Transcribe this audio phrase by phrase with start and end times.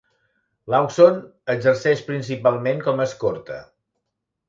[0.73, 1.19] Lawson
[1.55, 3.63] exerceix principalment com a escorta.